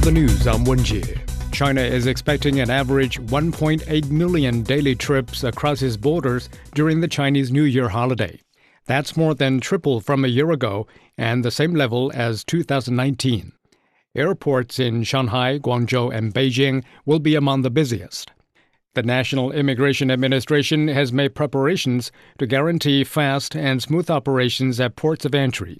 of 0.00 0.04
the 0.06 0.12
news, 0.12 0.46
I'm 0.46 0.64
Wenjie. 0.64 1.18
China 1.52 1.82
is 1.82 2.06
expecting 2.06 2.60
an 2.60 2.70
average 2.70 3.20
1.8 3.20 4.10
million 4.10 4.62
daily 4.62 4.94
trips 4.94 5.44
across 5.44 5.82
its 5.82 5.98
borders 5.98 6.48
during 6.74 7.00
the 7.00 7.08
Chinese 7.08 7.52
New 7.52 7.64
Year 7.64 7.88
holiday. 7.88 8.40
That's 8.86 9.16
more 9.16 9.34
than 9.34 9.60
triple 9.60 10.00
from 10.00 10.24
a 10.24 10.28
year 10.28 10.52
ago 10.52 10.86
and 11.18 11.44
the 11.44 11.50
same 11.50 11.74
level 11.74 12.10
as 12.14 12.44
2019. 12.44 13.52
Airports 14.14 14.78
in 14.78 15.02
Shanghai, 15.02 15.58
Guangzhou, 15.58 16.14
and 16.16 16.32
Beijing 16.32 16.82
will 17.04 17.18
be 17.18 17.34
among 17.34 17.60
the 17.60 17.70
busiest. 17.70 18.30
The 18.94 19.02
National 19.02 19.52
Immigration 19.52 20.10
Administration 20.10 20.88
has 20.88 21.12
made 21.12 21.34
preparations 21.34 22.10
to 22.38 22.46
guarantee 22.46 23.04
fast 23.04 23.54
and 23.54 23.82
smooth 23.82 24.08
operations 24.08 24.80
at 24.80 24.96
ports 24.96 25.26
of 25.26 25.34
entry. 25.34 25.78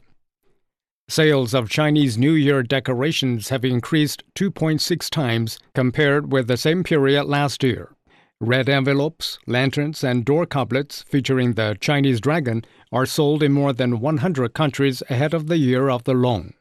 Sales 1.11 1.55
of 1.55 1.69
Chinese 1.69 2.17
New 2.17 2.35
Year 2.35 2.63
decorations 2.63 3.49
have 3.49 3.65
increased 3.65 4.23
2.6 4.37 5.11
times 5.11 5.59
compared 5.75 6.31
with 6.31 6.47
the 6.47 6.57
same 6.57 6.85
period 6.85 7.25
last 7.25 7.65
year. 7.65 7.97
Red 8.41 8.69
envelopes, 8.69 9.37
lanterns, 9.45 10.05
and 10.05 10.25
door 10.25 10.47
couplets 10.47 11.03
featuring 11.03 11.55
the 11.55 11.77
Chinese 11.81 12.21
dragon 12.21 12.65
are 12.93 13.07
sold 13.07 13.43
in 13.43 13.51
more 13.51 13.73
than 13.73 13.99
100 13.99 14.55
countries 14.55 15.03
ahead 15.11 15.35
of 15.35 15.49
the 15.49 15.59
year 15.59 15.89
of 15.91 16.05
the 16.05 16.15
Long. 16.15 16.55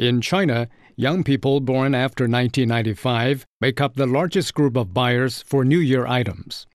In 0.00 0.20
China, 0.20 0.68
young 0.96 1.22
people 1.22 1.60
born 1.60 1.94
after 1.94 2.24
1995 2.24 3.46
make 3.60 3.80
up 3.80 3.94
the 3.94 4.06
largest 4.06 4.52
group 4.52 4.76
of 4.76 4.92
buyers 4.92 5.44
for 5.46 5.64
New 5.64 5.78
Year 5.78 6.08
items. 6.08 6.66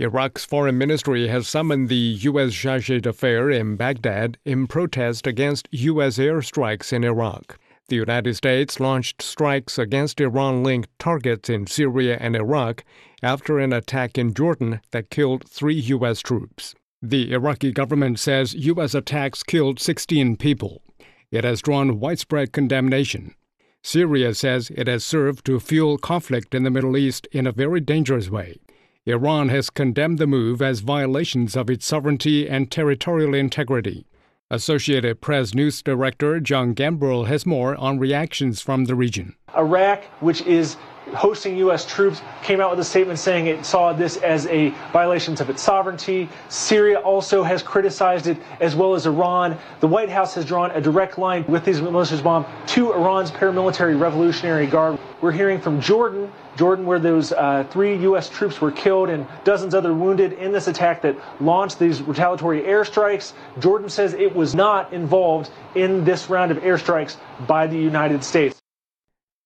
Iraq's 0.00 0.44
foreign 0.44 0.78
ministry 0.78 1.26
has 1.26 1.48
summoned 1.48 1.88
the 1.88 1.96
U.S. 1.96 2.54
charge 2.54 2.86
d'affaires 3.02 3.56
in 3.56 3.74
Baghdad 3.74 4.38
in 4.44 4.68
protest 4.68 5.26
against 5.26 5.66
U.S. 5.72 6.18
airstrikes 6.18 6.92
in 6.92 7.02
Iraq. 7.02 7.58
The 7.88 7.96
United 7.96 8.36
States 8.36 8.78
launched 8.78 9.22
strikes 9.22 9.76
against 9.76 10.20
Iran 10.20 10.62
linked 10.62 10.96
targets 11.00 11.50
in 11.50 11.66
Syria 11.66 12.16
and 12.20 12.36
Iraq 12.36 12.84
after 13.24 13.58
an 13.58 13.72
attack 13.72 14.16
in 14.16 14.34
Jordan 14.34 14.80
that 14.92 15.10
killed 15.10 15.48
three 15.48 15.74
U.S. 15.74 16.20
troops. 16.20 16.76
The 17.02 17.32
Iraqi 17.32 17.72
government 17.72 18.20
says 18.20 18.54
U.S. 18.54 18.94
attacks 18.94 19.42
killed 19.42 19.80
16 19.80 20.36
people. 20.36 20.80
It 21.32 21.42
has 21.42 21.60
drawn 21.60 21.98
widespread 21.98 22.52
condemnation. 22.52 23.34
Syria 23.82 24.34
says 24.34 24.70
it 24.76 24.86
has 24.86 25.04
served 25.04 25.44
to 25.46 25.58
fuel 25.58 25.98
conflict 25.98 26.54
in 26.54 26.62
the 26.62 26.70
Middle 26.70 26.96
East 26.96 27.26
in 27.32 27.48
a 27.48 27.52
very 27.52 27.80
dangerous 27.80 28.30
way. 28.30 28.58
Iran 29.08 29.48
has 29.48 29.70
condemned 29.70 30.18
the 30.18 30.26
move 30.26 30.60
as 30.60 30.80
violations 30.80 31.56
of 31.56 31.70
its 31.70 31.86
sovereignty 31.86 32.46
and 32.46 32.70
territorial 32.70 33.32
integrity. 33.32 34.04
Associated 34.50 35.22
Press 35.22 35.54
News 35.54 35.80
Director 35.80 36.40
John 36.40 36.74
Gambrell 36.74 37.26
has 37.26 37.46
more 37.46 37.74
on 37.76 37.98
reactions 37.98 38.60
from 38.60 38.84
the 38.84 38.94
region. 38.94 39.34
Iraq, 39.56 40.04
which 40.20 40.42
is 40.42 40.76
hosting 41.14 41.56
U.S. 41.56 41.86
troops, 41.86 42.20
came 42.42 42.60
out 42.60 42.68
with 42.68 42.80
a 42.80 42.84
statement 42.84 43.18
saying 43.18 43.46
it 43.46 43.64
saw 43.64 43.94
this 43.94 44.18
as 44.18 44.46
a 44.48 44.74
violation 44.92 45.32
of 45.40 45.48
its 45.48 45.62
sovereignty. 45.62 46.28
Syria 46.50 46.98
also 46.98 47.42
has 47.42 47.62
criticized 47.62 48.26
it, 48.26 48.36
as 48.60 48.76
well 48.76 48.94
as 48.94 49.06
Iran. 49.06 49.56
The 49.80 49.88
White 49.88 50.10
House 50.10 50.34
has 50.34 50.44
drawn 50.44 50.70
a 50.72 50.82
direct 50.82 51.16
line 51.16 51.46
with 51.48 51.64
these 51.64 51.80
militias 51.80 52.22
bomb 52.22 52.44
to 52.66 52.92
Iran's 52.92 53.30
paramilitary 53.30 53.98
Revolutionary 53.98 54.66
Guard. 54.66 54.98
We're 55.20 55.32
hearing 55.32 55.60
from 55.60 55.80
Jordan, 55.80 56.30
Jordan, 56.56 56.86
where 56.86 57.00
those 57.00 57.32
uh, 57.32 57.66
three 57.70 57.96
U.S. 58.02 58.28
troops 58.28 58.60
were 58.60 58.70
killed 58.70 59.10
and 59.10 59.26
dozens 59.42 59.74
other 59.74 59.92
wounded 59.92 60.34
in 60.34 60.52
this 60.52 60.68
attack 60.68 61.02
that 61.02 61.16
launched 61.40 61.78
these 61.78 62.02
retaliatory 62.02 62.62
airstrikes. 62.62 63.32
Jordan 63.58 63.88
says 63.88 64.14
it 64.14 64.34
was 64.34 64.54
not 64.54 64.92
involved 64.92 65.50
in 65.74 66.04
this 66.04 66.30
round 66.30 66.52
of 66.52 66.58
airstrikes 66.58 67.16
by 67.48 67.66
the 67.66 67.76
United 67.76 68.22
States. 68.22 68.60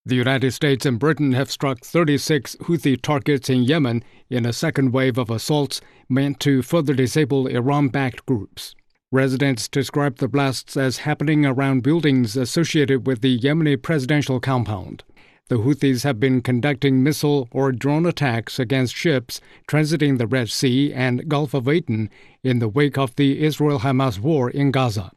The 0.04 0.16
United 0.16 0.50
States 0.50 0.84
and 0.84 0.98
Britain 0.98 1.32
have 1.32 1.50
struck 1.50 1.84
36 1.84 2.56
Houthi 2.62 3.00
targets 3.00 3.48
in 3.48 3.62
Yemen 3.62 4.02
in 4.28 4.44
a 4.44 4.52
second 4.52 4.92
wave 4.92 5.16
of 5.16 5.30
assaults 5.30 5.80
meant 6.08 6.40
to 6.40 6.60
further 6.60 6.92
disable 6.92 7.46
Iran 7.46 7.88
backed 7.88 8.26
groups. 8.26 8.74
Residents 9.12 9.68
describe 9.68 10.16
the 10.16 10.26
blasts 10.26 10.76
as 10.76 10.98
happening 10.98 11.46
around 11.46 11.82
buildings 11.82 12.36
associated 12.36 13.06
with 13.06 13.20
the 13.20 13.38
Yemeni 13.38 13.80
presidential 13.80 14.40
compound. 14.40 15.04
The 15.48 15.58
Houthis 15.58 16.04
have 16.04 16.18
been 16.20 16.40
conducting 16.40 17.02
missile 17.02 17.48
or 17.50 17.72
drone 17.72 18.06
attacks 18.06 18.58
against 18.58 18.94
ships 18.94 19.40
transiting 19.68 20.18
the 20.18 20.26
Red 20.26 20.50
Sea 20.50 20.92
and 20.92 21.28
Gulf 21.28 21.52
of 21.52 21.68
Aden 21.68 22.10
in 22.42 22.58
the 22.58 22.68
wake 22.68 22.96
of 22.96 23.16
the 23.16 23.42
Israel 23.42 23.80
Hamas 23.80 24.18
war 24.18 24.48
in 24.48 24.70
Gaza. 24.70 25.12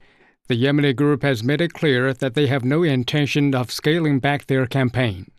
The 0.47 0.61
Yemeni 0.61 0.95
group 0.95 1.23
has 1.23 1.43
made 1.43 1.61
it 1.61 1.73
clear 1.73 2.13
that 2.13 2.33
they 2.33 2.47
have 2.47 2.65
no 2.65 2.83
intention 2.83 3.55
of 3.55 3.71
scaling 3.71 4.19
back 4.19 4.45
their 4.47 4.67
campaign. 4.67 5.31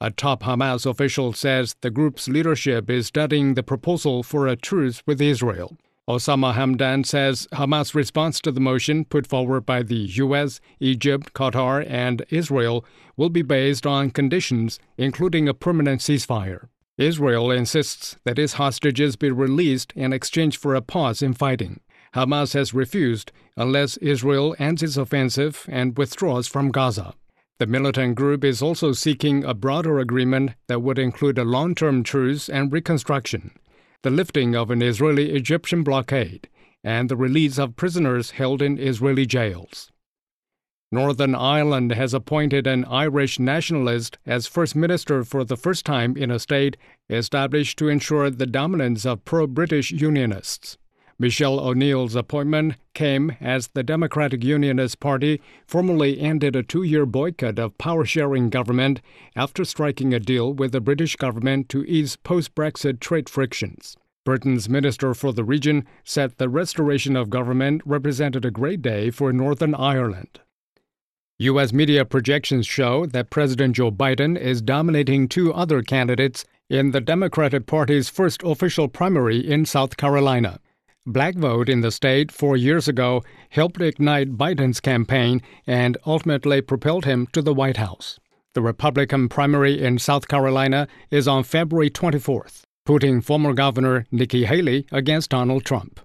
A 0.00 0.10
top 0.10 0.44
Hamas 0.44 0.86
official 0.86 1.32
says 1.32 1.74
the 1.82 1.90
group's 1.90 2.28
leadership 2.28 2.88
is 2.88 3.08
studying 3.08 3.54
the 3.54 3.62
proposal 3.62 4.22
for 4.22 4.46
a 4.46 4.56
truce 4.56 5.02
with 5.06 5.20
Israel. 5.20 5.76
Osama 6.10 6.54
Hamdan 6.54 7.06
says 7.06 7.46
Hamas' 7.52 7.94
response 7.94 8.40
to 8.40 8.50
the 8.50 8.58
motion 8.58 9.04
put 9.04 9.28
forward 9.28 9.64
by 9.64 9.84
the 9.84 9.94
U.S., 9.94 10.60
Egypt, 10.80 11.32
Qatar, 11.34 11.88
and 11.88 12.26
Israel 12.30 12.84
will 13.16 13.28
be 13.28 13.42
based 13.42 13.86
on 13.86 14.10
conditions, 14.10 14.80
including 14.98 15.46
a 15.48 15.54
permanent 15.54 16.00
ceasefire. 16.00 16.66
Israel 16.98 17.52
insists 17.52 18.16
that 18.24 18.40
its 18.40 18.54
hostages 18.54 19.14
be 19.14 19.30
released 19.30 19.92
in 19.94 20.12
exchange 20.12 20.58
for 20.58 20.74
a 20.74 20.82
pause 20.82 21.22
in 21.22 21.32
fighting. 21.32 21.78
Hamas 22.12 22.54
has 22.54 22.74
refused 22.74 23.30
unless 23.56 23.96
Israel 23.98 24.56
ends 24.58 24.82
its 24.82 24.96
offensive 24.96 25.64
and 25.68 25.96
withdraws 25.96 26.48
from 26.48 26.72
Gaza. 26.72 27.14
The 27.60 27.68
militant 27.68 28.16
group 28.16 28.42
is 28.42 28.60
also 28.60 28.90
seeking 28.90 29.44
a 29.44 29.54
broader 29.54 30.00
agreement 30.00 30.54
that 30.66 30.82
would 30.82 30.98
include 30.98 31.38
a 31.38 31.44
long 31.44 31.76
term 31.76 32.02
truce 32.02 32.48
and 32.48 32.72
reconstruction, 32.72 33.52
the 34.02 34.10
lifting 34.10 34.56
of 34.56 34.70
an 34.70 34.80
Israeli 34.80 35.30
Egyptian 35.30 35.82
blockade, 35.82 36.48
and 36.82 37.08
the 37.08 37.16
release 37.16 37.58
of 37.58 37.76
prisoners 37.76 38.30
held 38.30 38.62
in 38.62 38.78
Israeli 38.78 39.26
jails. 39.26 39.90
Northern 40.92 41.34
Ireland 41.34 41.92
has 41.92 42.14
appointed 42.14 42.66
an 42.66 42.84
Irish 42.86 43.38
nationalist 43.38 44.18
as 44.26 44.46
First 44.46 44.74
Minister 44.74 45.22
for 45.22 45.44
the 45.44 45.56
first 45.56 45.84
time 45.86 46.16
in 46.16 46.30
a 46.30 46.38
state 46.38 46.76
established 47.08 47.78
to 47.78 47.88
ensure 47.88 48.30
the 48.30 48.46
dominance 48.46 49.06
of 49.06 49.24
pro 49.24 49.46
British 49.46 49.92
Unionists. 49.92 50.78
Michelle 51.20 51.60
O'Neill's 51.60 52.14
appointment 52.14 52.76
came 52.94 53.36
as 53.42 53.68
the 53.68 53.82
Democratic 53.82 54.42
Unionist 54.42 55.00
Party 55.00 55.38
formally 55.66 56.18
ended 56.18 56.56
a 56.56 56.62
two 56.62 56.82
year 56.82 57.04
boycott 57.04 57.58
of 57.58 57.76
power 57.76 58.06
sharing 58.06 58.48
government 58.48 59.02
after 59.36 59.66
striking 59.66 60.14
a 60.14 60.18
deal 60.18 60.50
with 60.54 60.72
the 60.72 60.80
British 60.80 61.16
government 61.16 61.68
to 61.68 61.84
ease 61.84 62.16
post 62.16 62.54
Brexit 62.54 63.00
trade 63.00 63.28
frictions. 63.28 63.98
Britain's 64.24 64.66
Minister 64.70 65.12
for 65.12 65.30
the 65.34 65.44
region 65.44 65.84
said 66.04 66.32
the 66.38 66.48
restoration 66.48 67.16
of 67.16 67.28
government 67.28 67.82
represented 67.84 68.46
a 68.46 68.50
great 68.50 68.80
day 68.80 69.10
for 69.10 69.30
Northern 69.30 69.74
Ireland. 69.74 70.40
U.S. 71.38 71.70
media 71.70 72.06
projections 72.06 72.66
show 72.66 73.04
that 73.04 73.28
President 73.28 73.76
Joe 73.76 73.90
Biden 73.90 74.38
is 74.38 74.62
dominating 74.62 75.28
two 75.28 75.52
other 75.52 75.82
candidates 75.82 76.46
in 76.70 76.92
the 76.92 77.00
Democratic 77.02 77.66
Party's 77.66 78.08
first 78.08 78.42
official 78.42 78.88
primary 78.88 79.38
in 79.38 79.66
South 79.66 79.98
Carolina. 79.98 80.60
Black 81.06 81.34
vote 81.34 81.70
in 81.70 81.80
the 81.80 81.90
state 81.90 82.30
four 82.30 82.58
years 82.58 82.86
ago 82.86 83.24
helped 83.48 83.80
ignite 83.80 84.36
Biden's 84.36 84.80
campaign 84.80 85.40
and 85.66 85.96
ultimately 86.04 86.60
propelled 86.60 87.06
him 87.06 87.26
to 87.32 87.40
the 87.40 87.54
White 87.54 87.78
House. 87.78 88.20
The 88.52 88.60
Republican 88.60 89.30
primary 89.30 89.82
in 89.82 89.98
South 89.98 90.28
Carolina 90.28 90.88
is 91.10 91.26
on 91.26 91.44
February 91.44 91.88
24th, 91.88 92.64
putting 92.84 93.22
former 93.22 93.54
Governor 93.54 94.06
Nikki 94.10 94.44
Haley 94.44 94.86
against 94.92 95.30
Donald 95.30 95.64
Trump. 95.64 96.00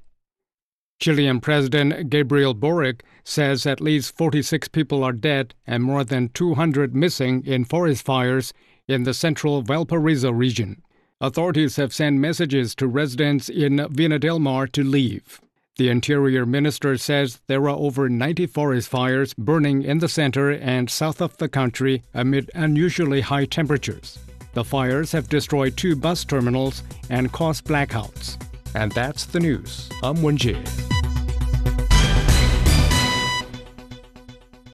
Chilean 1.01 1.41
President 1.41 2.09
Gabriel 2.09 2.53
Boric 2.55 3.01
says 3.25 3.65
at 3.65 3.81
least 3.81 4.15
46 4.15 4.69
people 4.69 5.03
are 5.03 5.11
dead 5.11 5.53
and 5.67 5.83
more 5.83 6.05
than 6.05 6.29
200 6.29 6.95
missing 6.95 7.43
in 7.45 7.65
forest 7.65 8.05
fires 8.05 8.53
in 8.87 9.03
the 9.03 9.13
central 9.13 9.61
Valparaiso 9.61 10.31
region. 10.31 10.81
Authorities 11.21 11.77
have 11.77 11.93
sent 11.93 12.19
messages 12.19 12.75
to 12.75 12.87
residents 12.87 13.47
in 13.47 13.87
Vina 13.89 14.19
del 14.19 14.37
Mar 14.37 14.67
to 14.67 14.83
leave. 14.83 15.39
The 15.77 15.87
Interior 15.87 16.45
Minister 16.45 16.97
says 16.97 17.39
there 17.47 17.63
are 17.63 17.69
over 17.69 18.09
90 18.09 18.47
forest 18.47 18.89
fires 18.89 19.33
burning 19.33 19.83
in 19.83 19.99
the 19.99 20.09
center 20.09 20.51
and 20.51 20.89
south 20.89 21.21
of 21.21 21.37
the 21.37 21.47
country 21.47 22.03
amid 22.13 22.51
unusually 22.53 23.21
high 23.21 23.45
temperatures. 23.45 24.19
The 24.53 24.65
fires 24.65 25.13
have 25.13 25.29
destroyed 25.29 25.77
two 25.77 25.95
bus 25.95 26.25
terminals 26.25 26.83
and 27.09 27.31
caused 27.31 27.63
blackouts. 27.63 28.37
And 28.73 28.91
that's 28.91 29.25
the 29.25 29.39
news. 29.39 29.89
I'm 30.03 30.17
Wenjie. 30.17 30.84